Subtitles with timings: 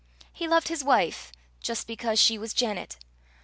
[0.33, 2.97] He loved his wife just because she was Janet.